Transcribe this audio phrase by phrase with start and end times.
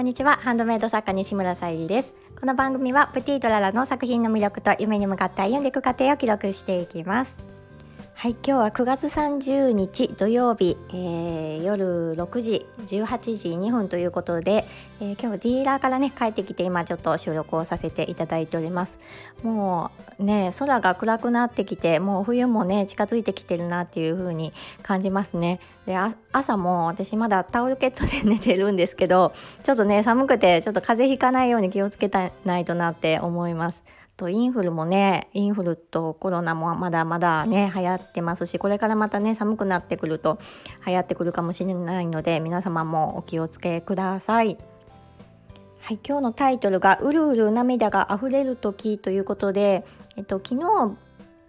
[0.00, 0.38] こんにちは。
[0.40, 2.14] ハンドメイド作家西村さゆりです。
[2.40, 7.49] この番組はプティートララの作品の魅力と夢に向かって歩んでいく過程を記録していきます。
[8.20, 14.66] はい今日は9月30日土曜日、えー、夜6時18時2分ということで、
[15.00, 18.98] えー、今日ディーラーからね帰ってきて今ちょっと収録をさせていただいております。
[19.42, 24.52] もうね空が暗くなってきてもう冬もね近づいてきてるなっていう風に
[24.82, 25.58] 感じますね。
[25.86, 25.96] で
[26.30, 29.32] 朝も私まだタオルケットで寝てるんですけど
[29.62, 33.82] ちょっとね寒くてちょっと風邪ひかないように気をつけたないとなって思います。
[34.20, 40.38] とインフルもねインフルとコロナもまだまだね流行ってますしこれからまたね寒くなってくると
[40.86, 44.58] 流行ってくるかもしれないので皆様もお気をつけください。
[45.80, 50.96] はい、今日のタイトルが「うるうる涙があふれる時」ということで、えっと、昨日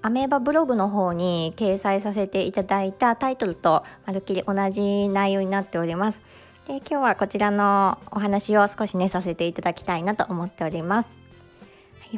[0.00, 6.22] アメーバブログの方に掲載させていただいたタイトルとまるっきり同じ内容になっております。
[6.68, 11.18] で今日はこちらのお話を少しねさせていただきたいなと思っております。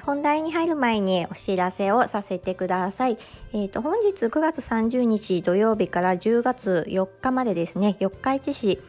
[0.00, 3.18] 本題に入る前にお知らせをさせてください。
[3.52, 8.80] えー、と本日9月30日土曜日から10月4日までですね、四日市市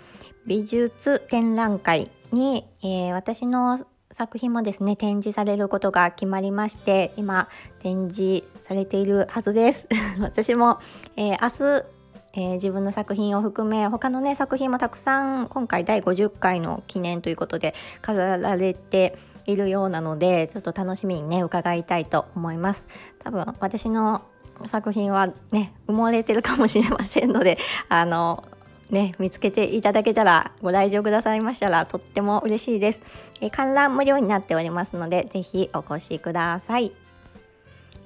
[0.45, 9.88] 美術展覧会に、えー、私の作品もですね展示されることが決まりまして今展示されているはずです
[10.22, 10.80] 私も、
[11.16, 11.86] えー、明日
[12.38, 22.88] えー、自分の作品を含め他のね作品もたくさん今回第50回の記念ということで飾られているようなのでちょっと楽しみにね伺いたいと思います
[23.20, 24.24] 多分私の
[24.66, 27.58] 作品はね埋もれてるかもしれませんので
[27.90, 28.44] あの
[28.90, 33.02] ね、見つけていただけたらご来場くださいましたらとっても嬉しいです。
[33.42, 36.92] え観覧無料になっておりますのでぜひお越しください。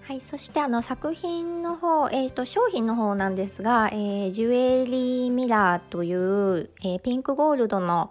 [0.10, 8.10] はい、そしてあの作品の方、えーと、商品の方なんですが、えー、ジュエリーミラーという、えー、ピンクゴールドの、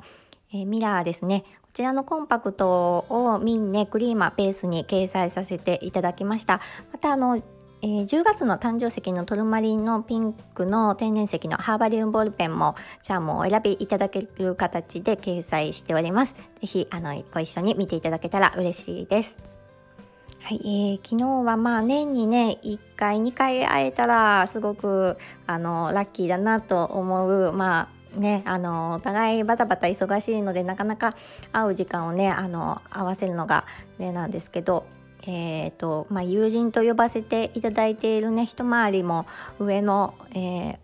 [0.52, 1.42] えー、ミラーですね。
[1.78, 6.60] ちらのコンパクトをミンネクリーマベースに掲載させていただきました
[6.92, 7.40] またあの
[7.80, 16.34] えー、10月の誕生石のトルマリンのピンクの天然石のハーバリウムボールペンもチャームをお選びいただける形で掲載しております。
[16.34, 19.38] ぜひあのご一緒に見ていただけたら嬉しいです。
[20.42, 31.14] はい、えー、昨日はまあ年にね1回2回会えたらすごくあのラッキーだなと思うまあね、あのお互いバタバタ忙しいのでなかなか
[31.52, 33.66] 会う時間をねあの合わせるのが
[33.98, 34.86] ねなんですけど、
[35.22, 39.26] えーとまあ、友人と呼ばせていただいているね一回りも
[39.58, 40.76] 上の,、えー、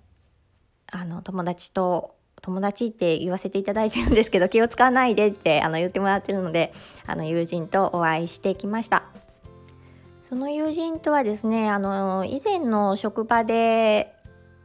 [0.92, 6.74] あの友達と友達って言わせていただいてるんですけど気を使わないでってあの言ってもらってるので
[7.06, 9.04] あの友人とお会いしてきました。
[10.22, 14.13] その友人とはですねあの以前の職場で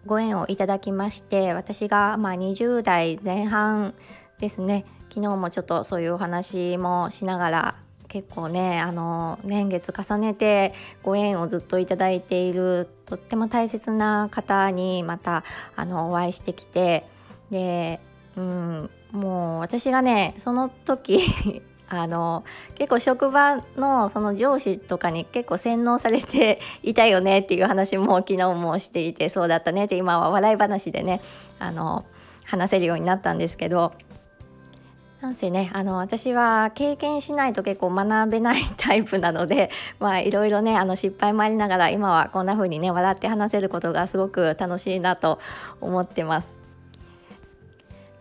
[0.05, 3.93] ご縁をいただきまして私がまあ20代前半
[4.39, 4.85] ですね。
[5.09, 7.75] 昨日もちょっとそういうお話もしながら
[8.09, 10.73] 結構ねあの年月重ねて
[11.03, 15.43] ご縁をずっといただいているとっても大切な方にまた
[15.75, 17.05] あのお会いしてきて
[17.51, 17.99] で、
[18.35, 21.21] うん、もう私がねその時
[21.89, 22.43] あの
[22.75, 31.19] 結構職場のその上司とかに結構洗脳されて いたよねっていう話も昨日もしていてそうだったねって今は笑い話でね
[31.57, 32.05] あの
[32.45, 33.93] 話せるようになったんですけど
[35.21, 39.69] なんせねあの私は経験しないと結構学べないタイプなので
[39.99, 45.39] まあいろいろねあの失敗もありながら今はこんな風にね笑って話せることがすごく楽しいなと
[45.81, 46.57] 思ってます。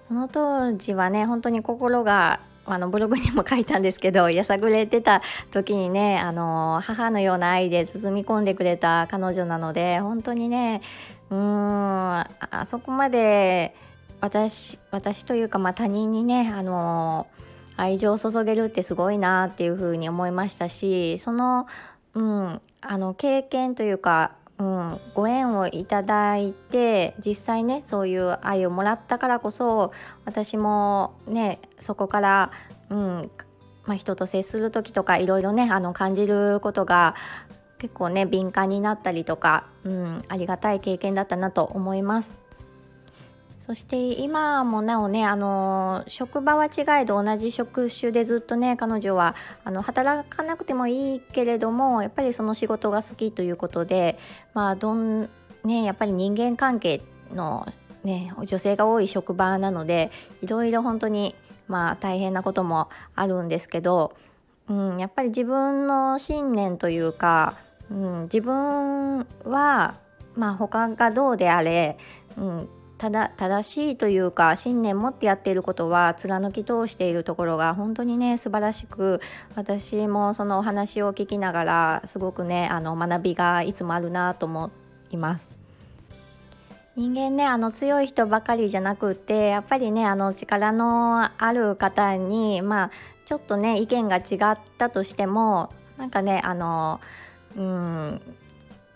[0.09, 2.41] その当時はね本当に心が
[2.73, 10.83] あのブログにも書いたんですけど やさぐれてた時にねあの母のような愛で包み込んでくれた彼女なので本当にね
[11.31, 12.27] うーんあ
[12.67, 13.75] そこまで
[14.21, 17.27] 私私というか、まあ、他人にねあの
[17.77, 21.69] 愛情を注げるってすごいなっていうふうに思いましたしその,、
[22.15, 29.93] うん、あの経験というかうん、ご縁をいただいて実際ねそういう愛をもらったからこそ
[30.25, 32.51] 私もねそこから、
[32.91, 33.31] うん
[33.85, 37.15] まあ、人と接する時とかいろいろねあの感じることが
[37.79, 42.48] 結構ね敏感になったりとか、うん、ありがたい経験だったなと思います。
[43.69, 54.19] そして今もなおねあの職場は違いど同じ職種でずっとね彼女はあの働かなくてもいいけれどもやっぱりその仕事が好きということで
[54.55, 55.29] まあどん
[55.65, 57.03] ねやっぱり人間関係
[57.35, 57.69] の
[58.05, 60.11] ね女性が多い職場なので
[60.41, 61.35] いろいろ本当に
[61.67, 64.17] まあ大変なこともあるんですけど、
[64.71, 67.53] うん、やっぱり自分の信念というか、
[67.91, 69.97] うん、自分は
[70.37, 71.99] まあ他がどうであれ、
[72.39, 72.69] うん、
[72.99, 79.21] ただ正しいというか信念持ってやっていることは貫き通しているところが本当にね素晴らしく
[79.55, 84.73] 私もそのお話を聞きながらすごくねあの学びがいつもあるなと思
[85.11, 85.57] います。
[86.97, 92.91] 人間ねあの強い人ばかりじゃなくてやっぱりねあの力のある方にまあ
[93.25, 97.01] ちょっとね意見が違ったとしてもなんかねあの
[97.57, 98.21] うん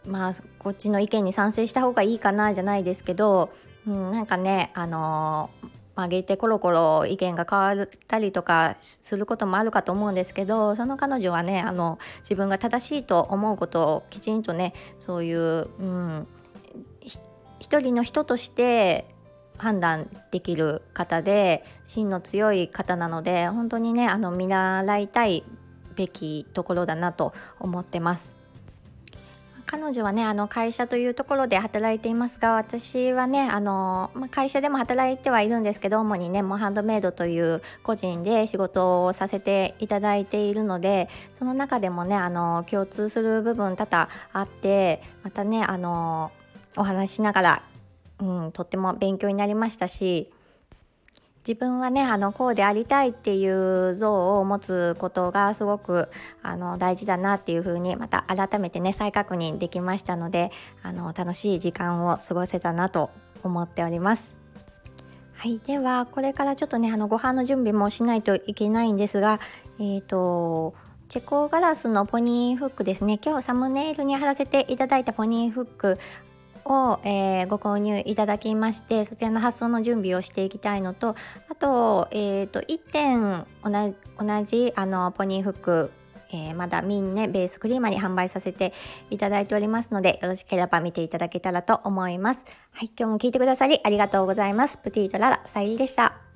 [0.04, 3.50] まあこっちの意見に賛成した方がいいかなじゃないですけど
[3.86, 5.50] うん、なんかねあの
[5.94, 16.26] 曲げてコロコロ意見が変わったりとかすることもあるかと思うんですけどその彼女はねあの自分が正しいと思うことをきちんとねそういう、うん、
[17.60, 19.06] 一人の人として
[19.58, 25.44] 判断できる方で芯の強い方なので本当にねあの見習いたい
[25.94, 28.41] べきところだなと思ってます。
[29.66, 46.32] 彼女はねあの会社というところで働いていますが私はねあの、まあ、会社でも働いてはいるんですけど主にねもうハンドメイドという個人で仕事をさせていただいているのでその中でもねあの共通する部分多々あってまたねあの
[46.76, 47.62] お話しながら、
[48.20, 50.30] うん、とっても勉強になりましたし
[51.46, 56.08] 自分はねあのこうでありたいっていう像を持つことがすごく
[56.42, 60.52] あの大事だなっていうふうにまた改めてね再確認できましたので
[60.82, 63.10] あの楽しい時間を過ごせたなと
[63.42, 64.36] 思っております。
[65.34, 69.40] はい、ではこれからちょっとねあのご飯の準備もしないといけないんですが
[69.80, 70.74] え、ー、と
[71.08, 75.98] チェコガラスのポニーフックですね今日サムネイルに貼らせていただいたポニーフック
[76.64, 81.16] を、えー、ご購入いただきましてそちらの発送の準備をしていきたいのと
[81.48, 85.90] あと,、えーと、1点同じあのポニーフック
[86.34, 88.72] えー、まだミンネベースクリーマに販売させて
[89.10, 92.44] いただいておりますので、よろしければ見ていただけたらと思います。
[92.72, 94.78] はい、今日も聞いてくださりありがとうございます。
[94.78, 96.31] プティートララ、さゆりでした。